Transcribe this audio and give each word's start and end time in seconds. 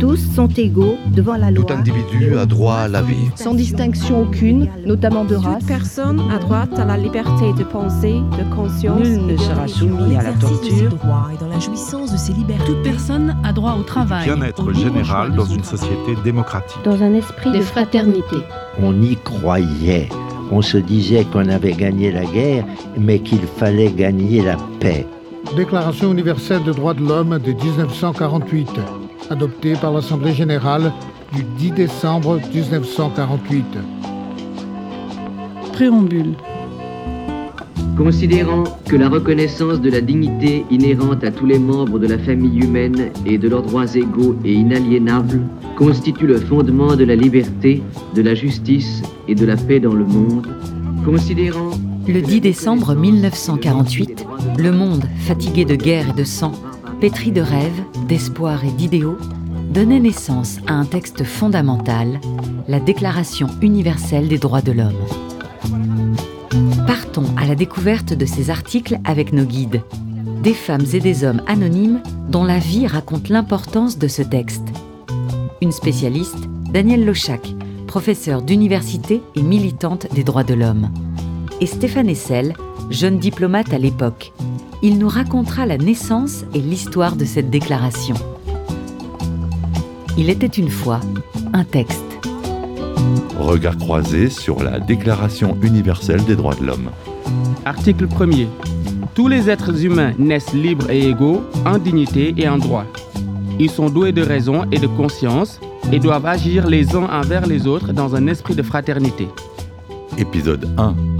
Tous 0.00 0.16
sont 0.16 0.46
égaux 0.46 0.96
devant 1.12 1.36
la 1.36 1.50
loi. 1.50 1.64
Tout 1.64 1.72
individu 1.72 2.38
a 2.38 2.46
droit 2.46 2.74
à 2.74 2.88
la 2.88 3.02
vie. 3.02 3.30
Sans 3.34 3.54
distinction 3.54 4.22
aucune, 4.22 4.68
notamment 4.86 5.24
de 5.24 5.34
race. 5.34 5.58
Toute 5.58 5.66
personne 5.66 6.20
a 6.30 6.38
droit 6.38 6.66
à 6.76 6.84
la 6.84 6.96
liberté 6.96 7.52
de 7.58 7.64
pensée, 7.64 8.14
de 8.38 8.54
conscience. 8.54 9.00
Nul 9.00 9.26
ne 9.26 9.36
sera 9.36 9.66
soumis 9.66 10.14
à 10.14 10.22
la 10.22 10.32
torture. 10.34 10.92
et 11.32 11.36
dans 11.40 11.48
la 11.48 11.58
jouissance 11.58 12.12
de 12.12 12.16
ses 12.16 12.32
libertés. 12.32 12.64
Toute 12.64 12.82
personne 12.82 13.36
a 13.42 13.52
droit 13.52 13.74
au 13.74 13.82
travail. 13.82 14.24
Bien-être 14.26 14.72
général 14.72 15.34
dans 15.34 15.46
une 15.46 15.64
société 15.64 16.14
démocratique. 16.22 16.78
Dans 16.84 17.02
un 17.02 17.14
esprit 17.14 17.50
de 17.50 17.60
fraternité. 17.60 18.36
On 18.80 19.02
y 19.02 19.16
croyait. 19.16 20.10
On 20.52 20.62
se 20.62 20.78
disait 20.78 21.24
qu'on 21.24 21.48
avait 21.48 21.72
gagné 21.72 22.12
la 22.12 22.24
guerre, 22.24 22.64
mais 22.96 23.18
qu'il 23.18 23.40
fallait 23.40 23.90
gagner 23.90 24.42
la 24.42 24.56
paix. 24.78 25.06
Déclaration 25.56 26.12
universelle 26.12 26.62
des 26.62 26.72
droits 26.72 26.94
de 26.94 27.00
l'homme 27.02 27.38
de 27.38 27.52
1948, 27.52 28.68
adoptée 29.30 29.74
par 29.74 29.92
l'Assemblée 29.92 30.32
générale 30.32 30.92
du 31.34 31.42
10 31.58 31.72
décembre 31.72 32.40
1948. 32.52 33.64
Préambule. 35.72 36.34
Considérant 37.96 38.64
que 38.86 38.96
la 38.96 39.08
reconnaissance 39.08 39.80
de 39.80 39.90
la 39.90 40.00
dignité 40.00 40.64
inhérente 40.70 41.24
à 41.24 41.32
tous 41.32 41.46
les 41.46 41.58
membres 41.58 41.98
de 41.98 42.06
la 42.06 42.18
famille 42.18 42.60
humaine 42.60 43.10
et 43.26 43.38
de 43.38 43.48
leurs 43.48 43.62
droits 43.62 43.92
égaux 43.94 44.36
et 44.44 44.52
inaliénables 44.52 45.42
constitue 45.76 46.26
le 46.26 46.38
fondement 46.38 46.94
de 46.94 47.04
la 47.04 47.16
liberté, 47.16 47.82
de 48.14 48.22
la 48.22 48.34
justice 48.34 49.02
et 49.26 49.34
de 49.34 49.44
la 49.44 49.56
paix 49.56 49.80
dans 49.80 49.94
le 49.94 50.04
monde, 50.04 50.46
considérant 51.04 51.70
le 52.06 52.22
10 52.22 52.40
décembre 52.40 52.94
1948, 52.94 54.26
le 54.58 54.72
monde, 54.72 55.04
fatigué 55.26 55.64
de 55.64 55.74
guerre 55.74 56.10
et 56.10 56.18
de 56.18 56.24
sang, 56.24 56.52
pétri 57.00 57.30
de 57.30 57.40
rêves, 57.40 57.82
d'espoirs 58.08 58.64
et 58.64 58.70
d'idéaux, 58.70 59.18
donnait 59.72 60.00
naissance 60.00 60.58
à 60.66 60.74
un 60.74 60.84
texte 60.84 61.24
fondamental, 61.24 62.20
la 62.66 62.80
Déclaration 62.80 63.48
universelle 63.62 64.28
des 64.28 64.38
droits 64.38 64.62
de 64.62 64.72
l'homme. 64.72 65.06
Partons 66.86 67.26
à 67.36 67.46
la 67.46 67.54
découverte 67.54 68.12
de 68.12 68.26
ces 68.26 68.50
articles 68.50 68.98
avec 69.04 69.32
nos 69.32 69.44
guides, 69.44 69.82
des 70.42 70.54
femmes 70.54 70.86
et 70.92 71.00
des 71.00 71.24
hommes 71.24 71.42
anonymes 71.46 72.00
dont 72.28 72.44
la 72.44 72.58
vie 72.58 72.86
raconte 72.86 73.28
l'importance 73.28 73.98
de 73.98 74.08
ce 74.08 74.22
texte. 74.22 74.66
Une 75.62 75.72
spécialiste, 75.72 76.48
Danielle 76.72 77.04
Lochac, 77.04 77.54
professeure 77.86 78.42
d'université 78.42 79.22
et 79.34 79.42
militante 79.42 80.06
des 80.12 80.24
droits 80.24 80.44
de 80.44 80.54
l'homme 80.54 80.90
et 81.60 81.66
Stéphane 81.66 82.08
Essel, 82.08 82.54
jeune 82.90 83.18
diplomate 83.18 83.72
à 83.72 83.78
l'époque. 83.78 84.32
Il 84.82 84.98
nous 84.98 85.08
racontera 85.08 85.66
la 85.66 85.76
naissance 85.76 86.44
et 86.54 86.60
l'histoire 86.60 87.16
de 87.16 87.24
cette 87.24 87.50
déclaration. 87.50 88.14
Il 90.16 90.30
était 90.30 90.46
une 90.46 90.70
fois 90.70 91.00
un 91.52 91.64
texte. 91.64 92.04
Regard 93.38 93.76
croisé 93.78 94.30
sur 94.30 94.62
la 94.62 94.80
Déclaration 94.80 95.56
universelle 95.62 96.24
des 96.24 96.36
droits 96.36 96.54
de 96.54 96.64
l'homme. 96.64 96.90
Article 97.64 98.06
1er. 98.06 98.46
Tous 99.14 99.28
les 99.28 99.50
êtres 99.50 99.84
humains 99.84 100.12
naissent 100.18 100.52
libres 100.52 100.90
et 100.90 101.08
égaux 101.08 101.42
en 101.64 101.78
dignité 101.78 102.34
et 102.36 102.48
en 102.48 102.58
droit. 102.58 102.84
Ils 103.58 103.70
sont 103.70 103.90
doués 103.90 104.12
de 104.12 104.22
raison 104.22 104.64
et 104.70 104.78
de 104.78 104.86
conscience 104.86 105.60
et 105.92 105.98
doivent 105.98 106.26
agir 106.26 106.66
les 106.66 106.94
uns 106.94 107.08
envers 107.10 107.46
les 107.46 107.66
autres 107.66 107.92
dans 107.92 108.14
un 108.14 108.26
esprit 108.26 108.54
de 108.54 108.62
fraternité. 108.62 109.28
Épisode 110.16 110.68
1 110.76 111.17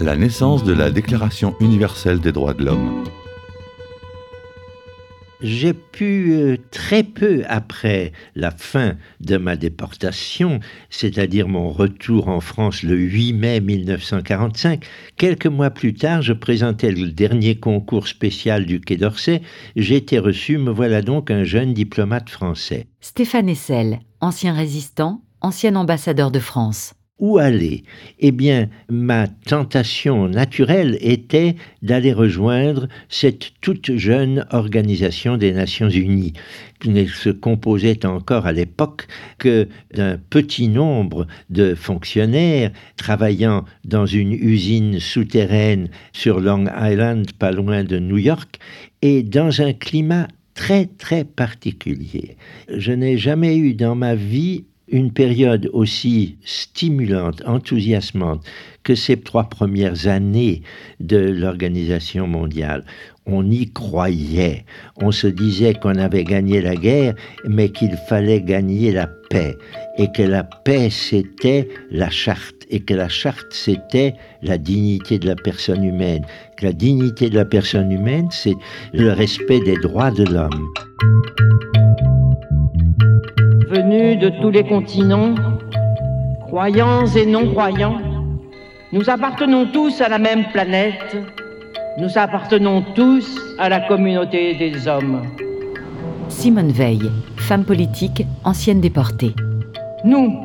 la 0.00 0.16
naissance 0.16 0.62
de 0.62 0.72
la 0.72 0.90
Déclaration 0.90 1.56
universelle 1.60 2.20
des 2.20 2.30
droits 2.30 2.54
de 2.54 2.64
l'homme. 2.64 3.04
J'ai 5.40 5.72
pu 5.72 6.32
euh, 6.32 6.56
très 6.72 7.04
peu 7.04 7.44
après 7.46 8.12
la 8.34 8.50
fin 8.50 8.94
de 9.20 9.36
ma 9.36 9.54
déportation, 9.54 10.58
c'est-à-dire 10.90 11.46
mon 11.46 11.70
retour 11.70 12.28
en 12.28 12.40
France 12.40 12.82
le 12.82 12.96
8 12.96 13.32
mai 13.34 13.60
1945, 13.60 14.84
quelques 15.16 15.46
mois 15.46 15.70
plus 15.70 15.94
tard, 15.94 16.22
je 16.22 16.32
présentais 16.32 16.90
le 16.90 17.10
dernier 17.10 17.54
concours 17.54 18.08
spécial 18.08 18.66
du 18.66 18.80
Quai 18.80 18.96
d'Orsay. 18.96 19.42
J'ai 19.76 19.96
été 19.96 20.18
reçu, 20.18 20.58
me 20.58 20.72
voilà 20.72 21.02
donc 21.02 21.30
un 21.30 21.44
jeune 21.44 21.72
diplomate 21.72 22.30
français. 22.30 22.88
Stéphane 23.00 23.48
Essel, 23.48 24.00
ancien 24.20 24.54
résistant, 24.54 25.22
ancien 25.40 25.76
ambassadeur 25.76 26.32
de 26.32 26.40
France 26.40 26.94
où 27.18 27.38
aller 27.38 27.84
Eh 28.20 28.30
bien, 28.30 28.68
ma 28.88 29.26
tentation 29.26 30.28
naturelle 30.28 30.98
était 31.00 31.56
d'aller 31.82 32.12
rejoindre 32.12 32.88
cette 33.08 33.52
toute 33.60 33.96
jeune 33.96 34.46
organisation 34.50 35.36
des 35.36 35.52
Nations 35.52 35.88
Unies, 35.88 36.34
qui 36.80 36.90
ne 36.90 37.06
se 37.06 37.30
composait 37.30 38.06
encore 38.06 38.46
à 38.46 38.52
l'époque 38.52 39.06
que 39.38 39.68
d'un 39.94 40.18
petit 40.30 40.68
nombre 40.68 41.26
de 41.50 41.74
fonctionnaires 41.74 42.70
travaillant 42.96 43.64
dans 43.84 44.06
une 44.06 44.32
usine 44.32 45.00
souterraine 45.00 45.88
sur 46.12 46.40
Long 46.40 46.66
Island, 46.80 47.32
pas 47.32 47.52
loin 47.52 47.84
de 47.84 47.98
New 47.98 48.18
York, 48.18 48.58
et 49.02 49.22
dans 49.22 49.60
un 49.60 49.72
climat 49.72 50.28
très 50.54 50.86
très 50.86 51.24
particulier. 51.24 52.36
Je 52.68 52.90
n'ai 52.90 53.16
jamais 53.16 53.56
eu 53.56 53.74
dans 53.74 53.94
ma 53.94 54.16
vie 54.16 54.64
une 54.90 55.12
période 55.12 55.68
aussi 55.72 56.36
stimulante, 56.44 57.42
enthousiasmante 57.46 58.44
que 58.82 58.94
ces 58.94 59.20
trois 59.20 59.44
premières 59.44 60.06
années 60.06 60.62
de 61.00 61.18
l'organisation 61.18 62.26
mondiale. 62.26 62.84
On 63.26 63.50
y 63.50 63.70
croyait, 63.70 64.64
on 64.96 65.12
se 65.12 65.26
disait 65.26 65.74
qu'on 65.74 65.96
avait 65.96 66.24
gagné 66.24 66.62
la 66.62 66.74
guerre, 66.74 67.14
mais 67.44 67.68
qu'il 67.68 67.94
fallait 68.08 68.40
gagner 68.40 68.90
la 68.90 69.06
paix, 69.28 69.54
et 69.98 70.10
que 70.10 70.22
la 70.22 70.44
paix 70.44 70.88
c'était 70.88 71.68
la 71.90 72.08
charte, 72.08 72.64
et 72.70 72.80
que 72.80 72.94
la 72.94 73.10
charte 73.10 73.48
c'était 73.50 74.14
la 74.40 74.56
dignité 74.56 75.18
de 75.18 75.26
la 75.26 75.36
personne 75.36 75.84
humaine, 75.84 76.24
que 76.56 76.64
la 76.64 76.72
dignité 76.72 77.28
de 77.28 77.36
la 77.36 77.44
personne 77.44 77.92
humaine 77.92 78.28
c'est 78.30 78.56
le 78.94 79.12
respect 79.12 79.60
des 79.60 79.76
droits 79.76 80.10
de 80.10 80.24
l'homme 80.24 80.72
venus 83.88 84.18
de 84.18 84.28
tous 84.40 84.50
les 84.50 84.64
continents, 84.64 85.34
croyants 86.46 87.06
et 87.06 87.24
non-croyants, 87.24 87.98
nous 88.92 89.08
appartenons 89.08 89.66
tous 89.72 90.00
à 90.02 90.08
la 90.08 90.18
même 90.18 90.44
planète, 90.52 91.16
nous 91.98 92.18
appartenons 92.18 92.84
tous 92.94 93.26
à 93.58 93.68
la 93.68 93.80
communauté 93.80 94.54
des 94.56 94.86
hommes. 94.86 95.22
Simone 96.28 96.70
Veil, 96.70 97.10
femme 97.36 97.64
politique, 97.64 98.26
ancienne 98.44 98.80
déportée. 98.80 99.34
Nous, 100.04 100.36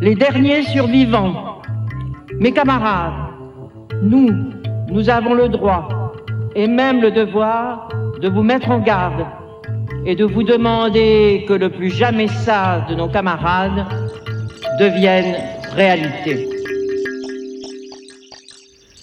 les 0.00 0.14
derniers 0.14 0.62
survivants, 0.62 1.60
mes 2.38 2.52
camarades, 2.52 3.32
nous, 4.02 4.30
nous 4.88 5.10
avons 5.10 5.34
le 5.34 5.48
droit 5.48 6.12
et 6.54 6.68
même 6.68 7.00
le 7.00 7.10
devoir 7.10 7.88
de 8.20 8.28
vous 8.28 8.42
mettre 8.42 8.70
en 8.70 8.78
garde 8.78 9.26
et 10.08 10.16
de 10.16 10.24
vous 10.24 10.42
demander 10.42 11.44
que 11.46 11.52
le 11.52 11.68
plus 11.68 11.90
jamais 11.90 12.28
ça 12.28 12.86
de 12.88 12.94
nos 12.94 13.08
camarades 13.08 13.84
devienne 14.80 15.36
réalité. 15.74 16.48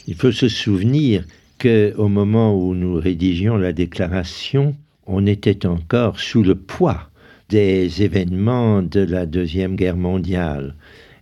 Il 0.08 0.16
faut 0.16 0.32
se 0.32 0.50
souvenir 0.50 1.24
qu'au 1.60 2.08
moment 2.08 2.58
où 2.60 2.74
nous 2.74 2.96
rédigions 2.96 3.56
la 3.56 3.72
déclaration, 3.72 4.76
on 5.06 5.28
était 5.28 5.68
encore 5.68 6.20
sous 6.20 6.42
le 6.42 6.56
poids 6.56 7.12
des 7.50 8.02
événements 8.02 8.82
de 8.82 9.02
la 9.02 9.28
Deuxième 9.28 9.76
Guerre 9.76 9.98
mondiale. 9.98 10.74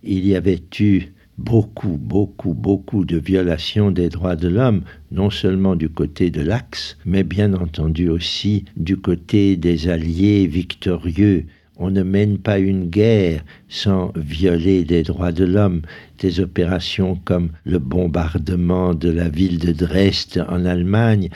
Il 0.02 0.26
y 0.26 0.34
avait 0.34 0.62
eu 0.80 1.12
beaucoup, 1.38 1.98
beaucoup, 2.00 2.54
beaucoup 2.54 3.04
de 3.04 3.16
violations 3.16 3.90
des 3.90 4.08
droits 4.08 4.36
de 4.36 4.48
l'homme, 4.48 4.82
non 5.10 5.30
seulement 5.30 5.76
du 5.76 5.88
côté 5.88 6.30
de 6.30 6.42
l'Axe, 6.42 6.96
mais 7.04 7.22
bien 7.22 7.54
entendu 7.54 8.08
aussi 8.08 8.64
du 8.76 8.96
côté 8.96 9.56
des 9.56 9.88
Alliés 9.88 10.46
victorieux. 10.46 11.46
On 11.76 11.90
ne 11.90 12.02
mène 12.04 12.38
pas 12.38 12.60
une 12.60 12.88
guerre 12.88 13.44
sans 13.68 14.12
violer 14.14 14.84
des 14.84 15.02
droits 15.02 15.32
de 15.32 15.44
l'homme. 15.44 15.82
Des 16.20 16.38
opérations 16.38 17.16
comme 17.24 17.50
le 17.64 17.80
bombardement 17.80 18.94
de 18.94 19.10
la 19.10 19.28
ville 19.28 19.58
de 19.58 19.72
Dresde 19.72 20.46
en 20.48 20.64
Allemagne, 20.64 21.30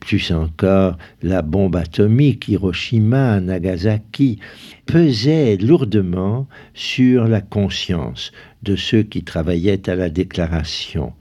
plus 0.00 0.32
encore 0.32 0.96
la 1.22 1.42
bombe 1.42 1.76
atomique 1.76 2.48
Hiroshima, 2.48 3.40
Nagasaki, 3.40 4.38
pesaient 4.86 5.58
lourdement 5.58 6.48
sur 6.74 7.28
la 7.28 7.42
conscience 7.42 8.32
de 8.62 8.76
ceux 8.76 9.02
qui 9.02 9.22
travaillaient 9.22 9.88
à 9.88 9.94
la 9.94 10.08
déclaration. 10.08 11.12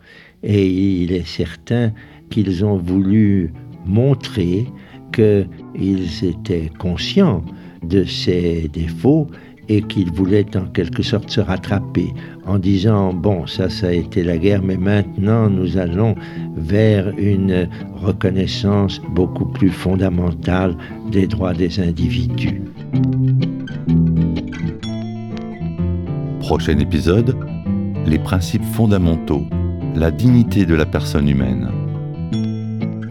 Et 0.44 0.67
il 0.67 1.12
est 1.12 1.27
certain 1.27 1.94
qu'ils 2.29 2.63
ont 2.63 2.77
voulu 2.77 3.53
montrer 3.85 4.65
qu'ils 5.12 6.24
étaient 6.24 6.72
conscients 6.78 7.44
de 7.84 8.04
ces 8.04 8.69
défauts 8.72 9.28
et 9.69 9.81
qu'ils 9.81 10.12
voulaient 10.12 10.58
en 10.58 10.66
quelque 10.66 11.04
sorte 11.04 11.30
se 11.30 11.40
rattraper 11.40 12.13
en 12.46 12.58
disant 12.58 13.13
bon 13.13 13.48
ça 13.48 13.69
ça 13.69 13.88
a 13.88 13.92
été 13.92 14.24
la 14.24 14.38
guerre 14.38 14.62
mais 14.62 14.78
maintenant 14.78 15.50
nous 15.50 15.78
allons 15.78 16.16
vers 16.56 17.08
une 17.18 17.69
reconnaissance 17.96 19.00
beaucoup 19.12 19.46
plus 19.46 19.69
fondamentale 19.69 20.75
des 21.12 21.28
droits 21.28 21.54
des 21.54 21.80
individus. 21.80 22.62
Prochain 26.40 26.78
épisode, 26.80 27.38
les 28.06 28.19
principes 28.19 28.66
fondamentaux, 28.74 29.46
la 29.96 30.12
dignité 30.12 30.66
de 30.66 30.75
la 30.75 30.86
personne 30.86 31.30
humaine. 31.30 31.81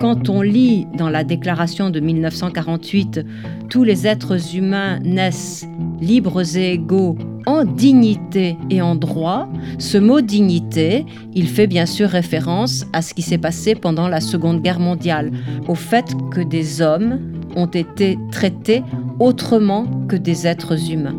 Quand 0.01 0.31
on 0.31 0.41
lit 0.41 0.87
dans 0.97 1.11
la 1.11 1.25
déclaration 1.25 1.91
de 1.91 2.01
1948 2.01 3.21
Tous 3.69 3.85
les 3.85 4.07
êtres 4.07 4.57
humains 4.57 4.99
naissent 5.01 5.67
libres 6.01 6.57
et 6.57 6.73
égaux 6.73 7.19
en 7.47 7.65
dignité 7.65 8.57
et 8.71 8.81
en 8.81 8.95
droit, 8.95 9.49
ce 9.79 9.99
mot 9.99 10.23
dignité, 10.23 11.05
il 11.35 11.49
fait 11.49 11.67
bien 11.67 11.85
sûr 11.85 12.09
référence 12.09 12.87
à 12.95 13.03
ce 13.03 13.13
qui 13.13 13.23
s'est 13.23 13.39
passé 13.39 13.75
pendant 13.75 14.09
la 14.09 14.21
Seconde 14.21 14.63
Guerre 14.63 14.81
mondiale, 14.81 15.33
au 15.69 15.75
fait 15.75 16.15
que 16.31 16.41
des 16.41 16.81
hommes 16.81 17.19
ont 17.57 17.67
été 17.67 18.19
traités 18.31 18.83
autrement 19.19 19.87
que 20.09 20.17
des 20.17 20.47
êtres 20.47 20.91
humains. 20.91 21.17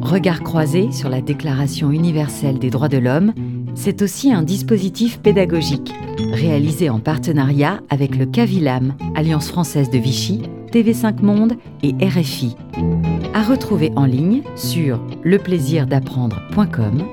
Regard 0.00 0.42
croisé 0.42 0.92
sur 0.92 1.08
la 1.08 1.20
Déclaration 1.20 1.90
universelle 1.90 2.58
des 2.58 2.70
droits 2.70 2.88
de 2.88 2.98
l'homme, 2.98 3.32
c'est 3.76 4.02
aussi 4.02 4.32
un 4.32 4.42
dispositif 4.42 5.20
pédagogique 5.20 5.92
réalisé 6.32 6.90
en 6.90 6.98
partenariat 6.98 7.80
avec 7.90 8.16
le 8.16 8.26
CAVILAM, 8.26 8.96
Alliance 9.14 9.48
française 9.48 9.90
de 9.90 9.98
Vichy, 9.98 10.42
TV5 10.72 11.22
Monde 11.22 11.52
et 11.82 11.94
RFI. 12.04 12.56
À 13.34 13.42
retrouver 13.42 13.92
en 13.94 14.06
ligne 14.06 14.42
sur 14.56 15.00
leplaisirdapprendre.com, 15.22 17.04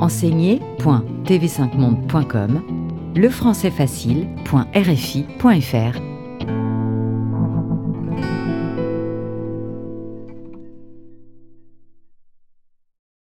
enseigner.tv5monde.com, 0.00 2.62
lefrançaisfacile.rfi.fr 3.16 6.03